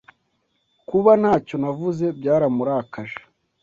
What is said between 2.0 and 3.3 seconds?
byaramurakaje.